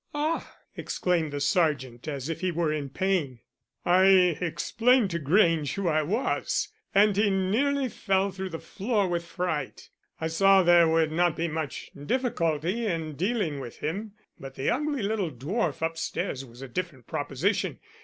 [0.15, 3.39] "Ah!" exclaimed the sergeant, as if he were in pain.
[3.85, 9.23] "I explained to Grange who I was, and he nearly fell through the floor with
[9.23, 9.89] fright.
[10.19, 14.13] I saw there would not be much difficulty in dealing with him.
[14.39, 17.77] But the ugly little dwarf upstairs was a different proposition.